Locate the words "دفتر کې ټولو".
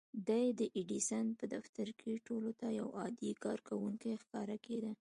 1.55-2.51